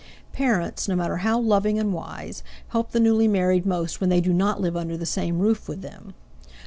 [0.33, 4.33] Parents, no matter how loving and wise, help the newly married most when they do
[4.33, 6.15] not live under the same roof with them.